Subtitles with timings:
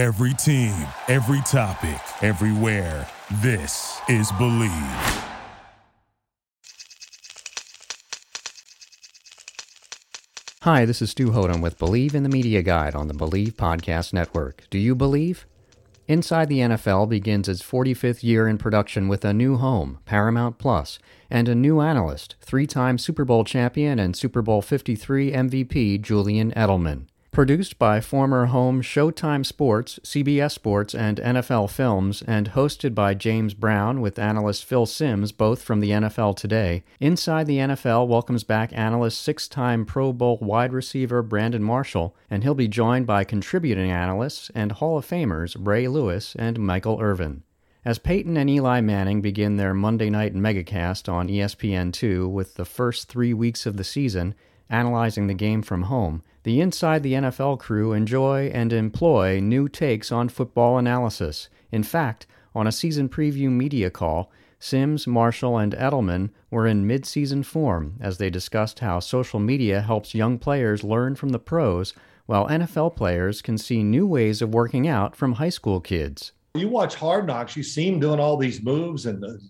[0.00, 3.06] Every team, every topic, everywhere.
[3.42, 5.26] This is Bleav.
[10.62, 14.14] Hi, this is Stu Hothem with Bleav in the Media Guide on the Bleav Podcast
[14.14, 14.64] Network.
[14.70, 15.44] Do you believe?
[16.08, 20.98] Inside the NFL begins its 45th year in production with a new home, Paramount Plus,
[21.28, 26.52] and a new analyst, three time Super Bowl champion and Super Bowl 53 MVP Julian
[26.52, 27.08] Edelman.
[27.32, 33.54] Produced by former home Showtime Sports, CBS Sports, and NFL Films, and hosted by James
[33.54, 38.72] Brown with analyst Phil Simms, both from the NFL Today, Inside the NFL welcomes back
[38.72, 43.92] analyst six time Pro Bowl wide receiver Brandon Marshall, and he'll be joined by contributing
[43.92, 47.44] analysts and Hall of Famers Ray Lewis and Michael Irvin.
[47.84, 53.08] As Peyton and Eli Manning begin their Monday night megacast on ESPN2 with the first
[53.08, 54.34] three weeks of the season,
[54.68, 60.10] analyzing the game from home, the Inside the NFL crew enjoy and employ new takes
[60.10, 61.50] on football analysis.
[61.70, 67.42] In fact, on a season preview media call, Simms, Marshall, and Edelman were in mid-season
[67.42, 71.94] form as they discussed how social media helps young players learn from the pros,
[72.26, 76.32] while NFL players can see new ways of working out from high school kids.
[76.54, 79.40] You watch Hard Knocks, you see him doing all these moves and the,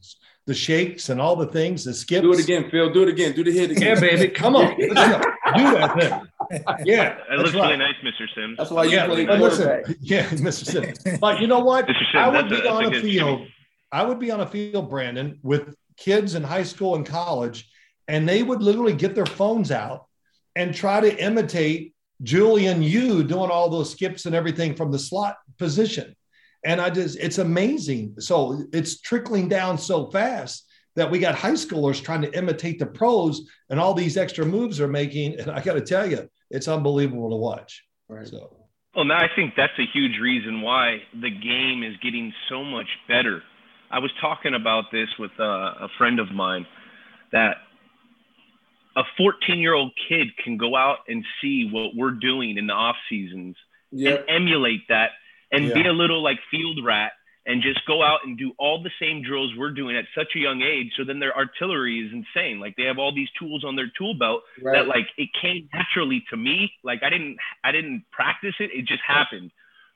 [0.46, 2.22] the shakes and all the things, the skips.
[2.22, 2.92] Do it again, Phil.
[2.92, 3.32] Do it again.
[3.32, 3.96] Do the hit again.
[3.96, 4.28] Yeah, baby.
[4.28, 4.76] Come on.
[4.78, 6.29] do that thing.
[6.84, 7.18] Yeah.
[7.30, 7.62] It looks right.
[7.62, 8.26] really nice, Mr.
[8.34, 8.56] Simms.
[8.58, 10.64] That's why you Yeah, play but listen, yeah, Mr.
[10.64, 11.18] Simms.
[11.20, 11.86] But you know what?
[11.86, 13.38] Simms, I would that's a- be on a a field.
[13.38, 13.54] shimmy.
[13.92, 17.68] I would be on a field, Brandon, with kids in high school and college,
[18.08, 20.06] and they would literally get their phones out
[20.56, 25.36] and try to imitate Julian you doing all those skips and everything from the slot
[25.58, 26.14] position.
[26.64, 28.16] And I just, it's amazing.
[28.18, 32.86] So it's trickling down so fast that we got high schoolers trying to imitate the
[32.86, 35.38] pros and all these extra moves they're making.
[35.38, 37.84] And I got to tell you, it's unbelievable to watch.
[38.08, 38.26] Right.
[38.26, 38.56] So.
[38.94, 42.88] Well, now I think that's a huge reason why the game is getting so much
[43.06, 43.42] better.
[43.90, 46.66] I was talking about this with uh, a friend of mine
[47.32, 47.58] that
[48.96, 52.72] a 14 year old kid can go out and see what we're doing in the
[52.72, 53.56] off seasons
[53.92, 54.26] Yep.
[54.28, 55.10] and emulate that
[55.52, 57.12] and be a little like field rat
[57.46, 60.38] and just go out and do all the same drills we're doing at such a
[60.38, 60.92] young age.
[60.96, 62.60] So then their artillery is insane.
[62.60, 64.76] Like they have all these tools on their tool belt Right.
[64.78, 66.70] that like it came naturally to me.
[66.84, 68.70] Like I didn't I didn't practice it.
[68.74, 69.50] It just happened.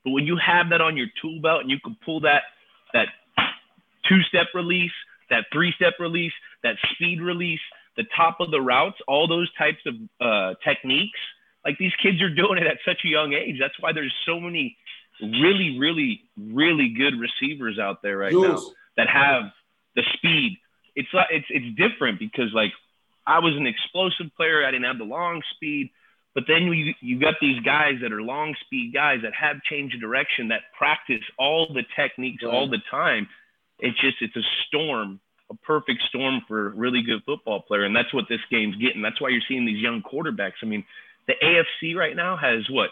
[0.04, 2.42] But when you have that on your tool belt and you can pull that
[2.94, 3.08] that
[4.08, 4.92] two step release,
[5.30, 6.32] that three step release,
[6.62, 7.60] that speed release,
[7.96, 11.18] the top of the routes, all those types of uh, techniques,
[11.64, 13.56] like these kids are doing it at such a young age.
[13.60, 14.76] That's why there's so many
[15.20, 18.54] really, really, really good receivers out there right now
[18.96, 19.44] that have
[19.94, 20.58] the speed.
[20.96, 22.72] It's like it's it's different because like
[23.26, 24.64] I was an explosive player.
[24.64, 25.90] I didn't have the long speed,
[26.34, 29.94] but then you you got these guys that are long speed guys that have change
[29.94, 33.28] of direction that practice all the techniques all the time.
[33.78, 35.20] It's just it's a storm,
[35.50, 39.02] a perfect storm for a really good football player, and that's what this game's getting.
[39.02, 40.62] That's why you're seeing these young quarterbacks.
[40.62, 40.84] I mean,
[41.26, 42.90] the AFC right now has what?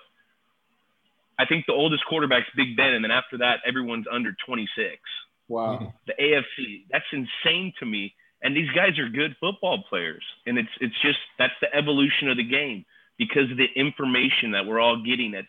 [1.39, 5.01] I think the oldest quarterback's Big Ben, and then after that, everyone's under 26
[5.49, 5.77] wow.
[5.77, 5.87] Mm-hmm.
[6.07, 6.85] the AFC.
[6.91, 8.15] That's insane to me.
[8.43, 10.25] And these guys are good football players.
[10.47, 12.85] And it's it's just that's the evolution of the game
[13.19, 15.45] because of the information that we're all getting at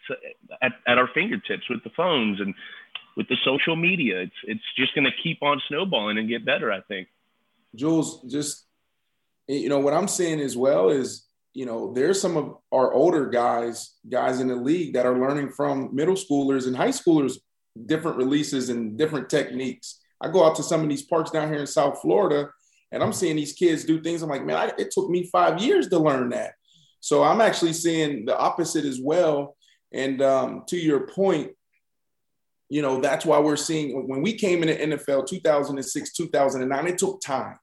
[0.62, 2.54] at, at our fingertips with the phones and
[3.18, 4.22] with the social media.
[4.22, 7.08] It's it's just going to keep on snowballing and get better, I think.
[7.76, 8.66] Jules, just
[9.48, 13.30] you know what I'm saying as well is you know there's some of our older
[13.30, 17.38] guys, guys in the league that are learning from middle schoolers and high schoolers
[17.86, 20.00] different releases and different techniques.
[20.22, 22.50] I go out to some of these parks down here in South Florida,
[22.92, 24.22] and I'm seeing these kids do things.
[24.22, 26.54] I'm like, man, I, it took me five years to learn that.
[27.00, 29.58] So I'm actually seeing the opposite as well.
[29.92, 31.52] And um, to your point,
[32.70, 36.98] you know that's why we're seeing when we came in the NFL 2006 2009 it
[36.98, 37.56] took time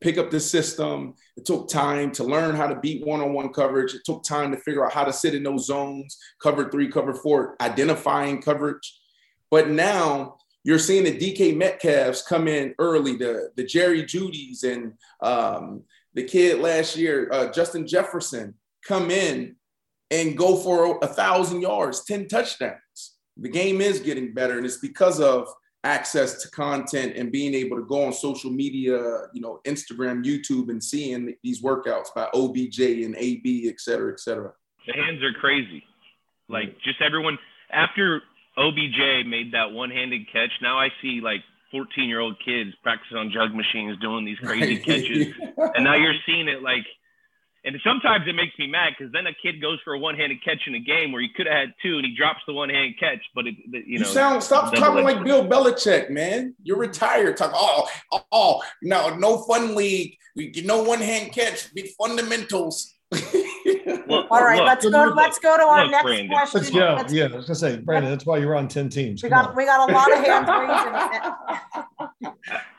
[0.00, 1.14] pick up the system.
[1.36, 3.94] It took time to learn how to beat one-on-one coverage.
[3.94, 7.14] It took time to figure out how to sit in those zones cover three cover
[7.14, 8.98] four identifying coverage.
[9.50, 14.94] But now you're seeing the DK Metcalfs come in early the the Jerry Jeudys and
[15.20, 15.82] um,
[16.14, 18.54] the kid last year uh, Justin Jefferson
[18.86, 19.56] come in
[20.10, 23.16] and go for a thousand yards 10 touchdowns.
[23.36, 25.48] The game is getting better and it's because of
[25.86, 28.96] access to content and being able to go on social media
[29.32, 34.18] you know instagram youtube and seeing these workouts by obj and ab et cetera et
[34.18, 34.52] cetera
[34.86, 35.84] The hands are crazy.
[36.48, 37.38] Like just everyone
[37.70, 38.22] after
[38.56, 41.42] OBJ made that one-handed catch, now I see like
[41.74, 45.34] 14-year-old kids practicing on jug machines doing these crazy catches.
[45.74, 46.86] and now you're seeing it like
[47.66, 50.60] And sometimes it makes me mad because then a kid goes for a one-handed catch
[50.68, 53.18] in a game where he could have had two, and he drops the one-handed catch.
[53.34, 56.54] But it, you know, you sound stop talking like Bill Belichick, man.
[56.62, 57.36] You're retired.
[57.36, 57.88] Talk oh
[58.30, 60.16] oh no no fun league.
[60.36, 61.74] We no one-hand catch.
[61.74, 62.94] Be fundamentals.
[63.86, 65.12] Look, All right, look, let's go.
[65.16, 66.28] Let's go to our look, next Brandon.
[66.28, 66.60] question.
[66.60, 66.94] Let's go.
[66.96, 68.10] Let's, yeah, I was gonna say, Brandon.
[68.10, 69.22] That's why you're on ten teams.
[69.22, 69.56] We got on.
[69.56, 70.48] we got a lot of hands
[72.20, 72.34] raised.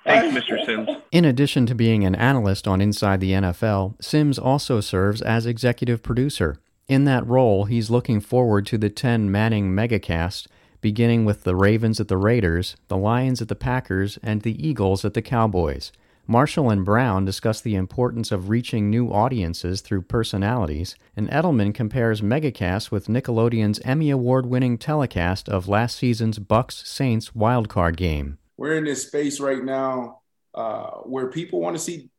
[0.05, 0.65] Thanks, Mr.
[0.65, 0.89] Simms.
[1.11, 6.01] In addition to being an analyst on Inside the NFL, Simms also serves as executive
[6.03, 6.59] producer.
[6.87, 10.47] In that role, he's looking forward to the 10 Manning megacast,
[10.79, 15.03] beginning with the Ravens at the Raiders, the Lions at the Packers, and the Eagles
[15.03, 15.91] at the Cowboys.
[16.29, 22.19] Marshall and Brown discuss the importance of reaching new audiences through personalities, and Edelman compares
[22.19, 28.39] Megacast with Nickelodeon's Emmy Award winning telecast of last season's Bucks Saints wildcard game.
[28.57, 30.19] We're in this space right now
[30.53, 32.09] uh, where people want to see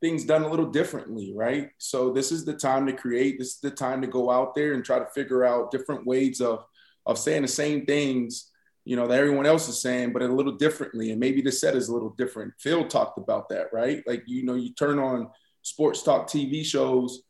[0.00, 1.70] things done a little differently, right?
[1.78, 3.40] So this is the time to create.
[3.40, 6.40] This is the time to go out there and try to figure out different ways
[6.40, 6.64] of
[7.06, 8.52] of saying the same things
[8.88, 11.10] you know, that everyone else is saying, but a little differently.
[11.10, 12.54] And maybe the set is a little different.
[12.58, 14.02] Phil talked about that, right?
[14.06, 15.28] Like, you know, you turn on
[15.60, 17.20] sports talk TV shows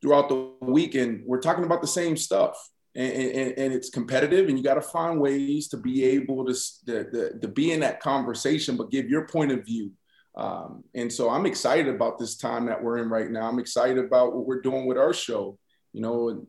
[0.00, 2.56] throughout the weekend, we're talking about the same stuff.
[2.94, 6.54] And, and, and it's competitive, and you got to find ways to be able to,
[6.86, 9.92] to, to, be in that conversation, but give your point of view.
[10.34, 13.48] Um, and so I'm excited about this time that we're in right now.
[13.48, 15.58] I'm excited about what we're doing with our show,
[15.92, 16.46] you know,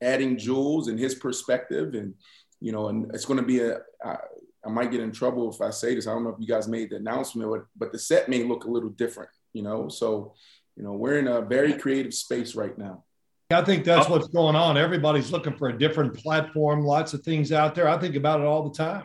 [0.00, 2.14] adding Jules and his perspective and,
[2.62, 3.78] you know, and it's going to be a.
[4.04, 4.16] I,
[4.64, 6.06] I might get in trouble if I say this.
[6.06, 8.64] I don't know if you guys made the announcement, but but the set may look
[8.64, 9.88] a little different, you know.
[9.88, 10.34] So,
[10.76, 13.02] you know, we're in a very creative space right now.
[13.50, 14.76] I think that's what's going on.
[14.76, 17.88] Everybody's looking for a different platform, lots of things out there.
[17.88, 19.04] I think about it all the time.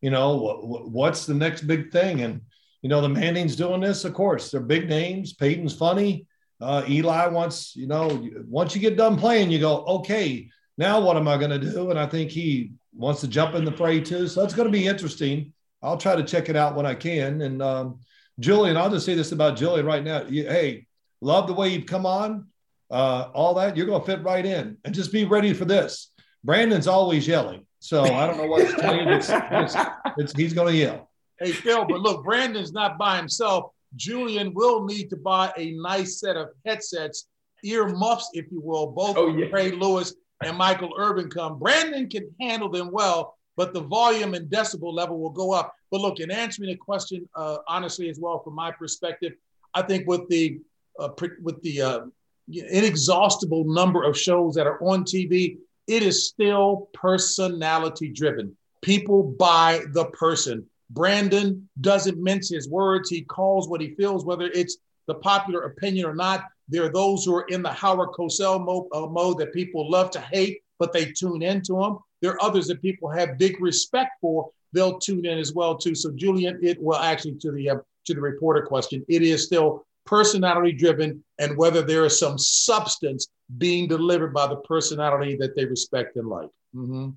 [0.00, 0.60] You know,
[0.90, 2.20] what's the next big thing?
[2.20, 2.42] And,
[2.82, 4.50] you know, the Manning's doing this, of course.
[4.50, 5.32] They're big names.
[5.32, 6.26] Peyton's funny.
[6.60, 11.16] Uh, Eli wants, you know, once you get done playing, you go, okay, now what
[11.16, 11.90] am I going to do?
[11.90, 14.26] And I think he wants to jump in the fray too.
[14.28, 15.52] So that's going to be interesting.
[15.82, 17.42] I'll try to check it out when I can.
[17.42, 18.00] And um,
[18.40, 20.22] Julian, I'll just say this about Julian right now.
[20.22, 20.86] You, hey,
[21.20, 22.46] love the way you've come on.
[22.90, 26.12] Uh, all that you're going to fit right in, and just be ready for this.
[26.44, 29.08] Brandon's always yelling, so I don't know what to tell you.
[29.08, 29.74] It's, it's,
[30.16, 31.10] it's, he's going to yell.
[31.40, 33.72] Hey Phil, but look, Brandon's not by himself.
[33.96, 37.26] Julian will need to buy a nice set of headsets,
[37.64, 39.46] ear muffs, if you will, both oh, yeah.
[39.50, 41.58] Ray Lewis and Michael Irvin come.
[41.58, 45.74] Brandon can handle them well, but the volume and decibel level will go up.
[45.90, 49.32] But look, in answering the question uh, honestly as well, from my perspective,
[49.74, 50.60] I think with the
[50.98, 51.10] uh,
[51.42, 52.00] with the uh,
[52.48, 58.56] inexhaustible number of shows that are on TV, it is still personality driven.
[58.82, 60.66] People buy the person.
[60.90, 63.10] Brandon doesn't mince his words.
[63.10, 66.44] He calls what he feels, whether it's the popular opinion or not.
[66.68, 70.10] There are those who are in the Howard Cosell mode, uh, mode that people love
[70.12, 71.98] to hate, but they tune into them.
[72.22, 74.50] There are others that people have big respect for.
[74.72, 75.94] They'll tune in as well too.
[75.94, 77.76] So Julian, it well actually to the uh,
[78.06, 83.28] to the reporter question, it is still personality driven, and whether there is some substance
[83.58, 86.48] being delivered by the personality that they respect and like.
[86.74, 87.10] Mm-hmm.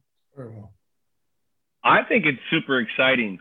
[1.84, 3.40] I think it's super exciting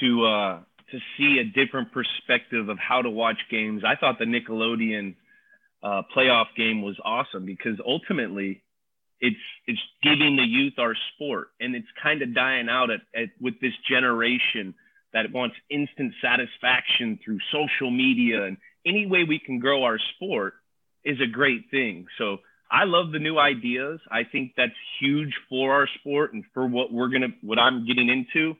[0.00, 0.60] to uh,
[0.92, 3.82] to see a different perspective of how to watch games.
[3.86, 5.14] I thought the Nickelodeon
[5.82, 8.62] uh, playoff game was awesome because ultimately
[9.20, 13.28] it's it's giving the youth our sport and it's kind of dying out at, at
[13.40, 14.74] with this generation
[15.12, 18.56] that wants instant satisfaction through social media and
[18.86, 20.54] any way we can grow our sport
[21.04, 22.06] is a great thing.
[22.18, 22.38] So
[22.70, 24.00] I love the new ideas.
[24.10, 28.08] I think that's huge for our sport and for what we're gonna what I'm getting
[28.08, 28.54] into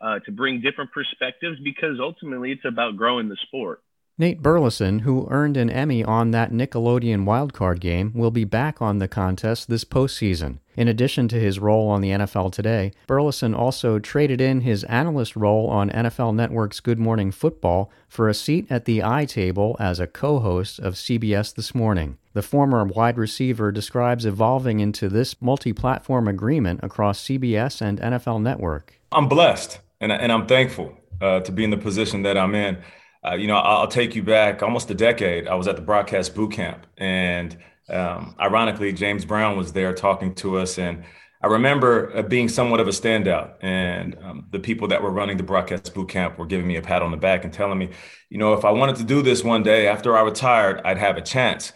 [0.00, 3.82] uh, to bring different perspectives because ultimately it's about growing the sport.
[4.18, 8.96] Nate Burleson, who earned an Emmy on that Nickelodeon wildcard game, will be back on
[8.96, 10.58] the contest this postseason.
[10.74, 15.36] In addition to his role on the NFL Today, Burleson also traded in his analyst
[15.36, 20.00] role on NFL Network's Good Morning Football for a seat at the I table as
[20.00, 22.16] a co host of CBS This Morning.
[22.32, 28.40] The former wide receiver describes evolving into this multi platform agreement across CBS and NFL
[28.40, 28.98] Network.
[29.12, 32.78] I'm blessed and, and I'm thankful uh, to be in the position that I'm in.
[33.26, 35.48] Uh, you know, I'll take you back almost a decade.
[35.48, 37.56] I was at the broadcast boot camp, and
[37.88, 41.04] um, ironically, James Brown was there talking to us, and
[41.42, 43.54] I remember uh, being somewhat of a standout.
[43.60, 46.82] And um, the people that were running the broadcast boot camp were giving me a
[46.82, 47.90] pat on the back and telling me,
[48.30, 51.16] you know, if I wanted to do this one day after I retired, I'd have
[51.16, 51.72] a chance.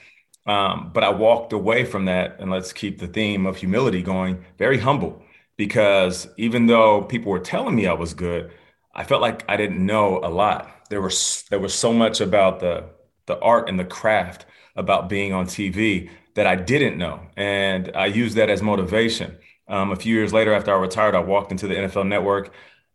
[0.46, 4.44] Um, but I walked away from that, and let's keep the theme of humility going.
[4.58, 5.22] Very humble
[5.60, 8.50] because even though people were telling me I was good,
[8.94, 10.88] I felt like I didn't know a lot.
[10.88, 12.86] There was there was so much about the
[13.26, 17.20] the art and the craft about being on TV that I didn't know.
[17.36, 19.36] And I used that as motivation.
[19.68, 22.54] Um, a few years later, after I retired, I walked into the NFL network,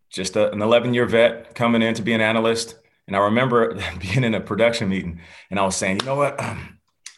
[0.09, 2.79] just a, an 11 year vet coming in to be an analyst.
[3.05, 6.41] And I remember being in a production meeting and I was saying, you know what?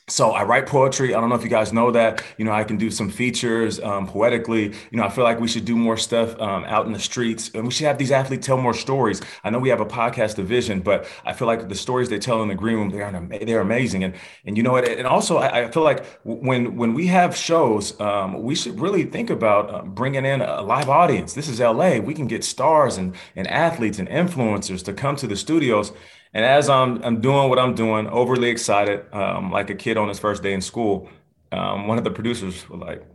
[0.09, 1.13] so I write poetry.
[1.13, 2.23] I don't know if you guys know that.
[2.37, 4.73] You know, I can do some features um, poetically.
[4.89, 7.51] You know, I feel like we should do more stuff um, out in the streets,
[7.53, 9.21] and we should have these athletes tell more stories.
[9.43, 12.41] I know we have a podcast division, but I feel like the stories they tell
[12.41, 13.11] in the green room they are
[13.45, 14.05] they're amazing.
[14.05, 14.13] And
[14.45, 14.87] and you know what?
[14.87, 19.03] And also, I, I feel like when when we have shows, um, we should really
[19.03, 21.33] think about uh, bringing in a live audience.
[21.33, 21.97] This is LA.
[21.97, 25.91] We can get stars and and athletes and influencers to come to the studios
[26.33, 30.07] and as I'm, I'm doing what I'm doing, overly excited, um, like a kid on
[30.07, 31.09] his first day in school,
[31.51, 33.05] um, one of the producers was like,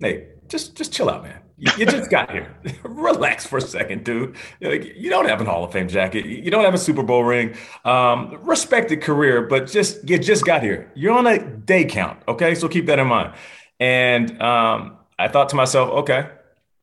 [0.00, 1.40] "Hey, just just chill out, man.
[1.56, 2.54] You, you just got here.
[2.84, 4.36] Relax for a second, dude.
[4.60, 6.24] Like, you don't have a Hall of Fame jacket.
[6.24, 7.54] You don't have a Super Bowl ring.
[7.84, 10.90] Um, respected career, but just you just got here.
[10.94, 12.54] You're on a day count, okay?
[12.54, 13.34] So keep that in mind."
[13.80, 16.28] And um, I thought to myself, okay,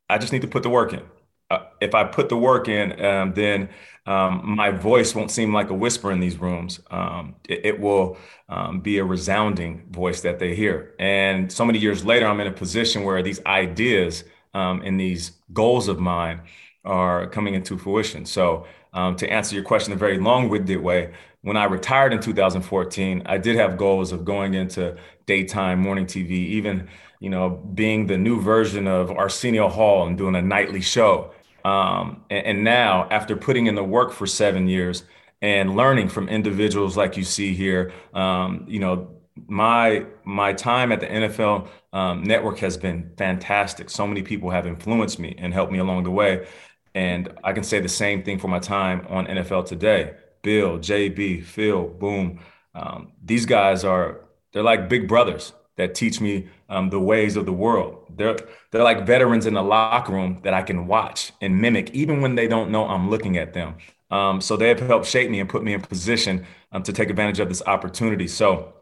[0.10, 1.03] I just need to put the work in.
[1.50, 3.70] Uh, if I put the work in, um, then
[4.06, 6.80] um, my voice won't seem like a whisper in these rooms.
[6.92, 8.18] Um, it, it, will
[8.50, 10.94] um, be a resounding voice that they hear.
[11.00, 15.32] And so many years later, I'm in a position where these ideas um, and these
[15.54, 16.42] goals of mine
[16.84, 18.25] are coming into fruition.
[18.25, 22.13] So, um, to answer your question in a very long winded way, when I retired
[22.13, 26.88] in 2014, I did have goals of going into daytime morning TV, even
[27.20, 31.32] you know, being the new version of Arsenio Hall and doing a nightly show.
[31.68, 35.04] Um, and, and, now, after putting in the work for seven years
[35.42, 39.10] and learning from individuals like you see here, um, you know,
[39.48, 43.90] my my time at the NFL um, network has been fantastic.
[43.90, 46.48] So many people have influenced me and helped me along the way,
[46.96, 50.14] and I can say the same thing for my time on NFL Today.
[50.44, 52.40] Bill, JB, Phil, Boom,
[52.76, 54.22] um, these guys are
[54.54, 58.03] they're like big brothers that teach me um, the ways of the world.
[58.15, 58.38] They're
[58.72, 62.36] they're like veterans in the locker room that I can watch and mimic, even when
[62.36, 63.75] they don't know I'm looking at them.
[64.12, 67.10] Um, so they have helped shape me and put me in position um, to take
[67.10, 68.27] advantage of this opportunity.
[68.27, 68.74] So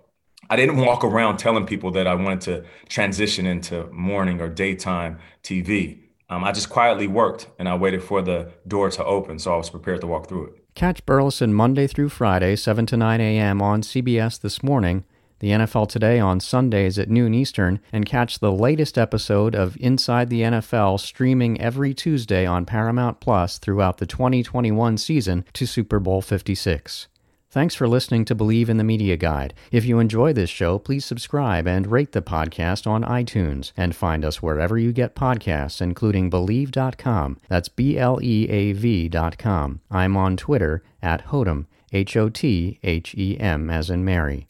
[0.50, 5.20] I didn't walk around telling people that I wanted to transition into morning or daytime
[5.44, 6.02] TV.
[6.30, 9.58] Um, I just quietly worked and I waited for the door to open, so I
[9.58, 10.54] was prepared to walk through it.
[10.76, 13.62] Catch Burleson Monday through Friday, 7 to 9 a.m.
[13.62, 15.06] on CBS This Morning
[15.40, 20.30] the NFL Today on Sundays at noon Eastern, and catch the latest episode of Inside
[20.30, 26.22] the NFL streaming every Tuesday on Paramount Plus throughout the 2021 season to Super Bowl
[26.22, 27.08] 56.
[27.56, 29.54] Thanks for listening to Bleav in the Media Guide.
[29.72, 34.26] If you enjoy this show, please subscribe and rate the podcast on iTunes and find
[34.26, 37.38] us wherever you get podcasts, including Bleav.com.
[37.48, 39.80] That's B L E A V.com.
[39.90, 44.50] I'm on Twitter at Hothem, H O T H E M as in Mary.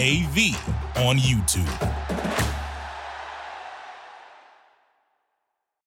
[0.00, 0.56] A V
[0.96, 2.09] on YouTube.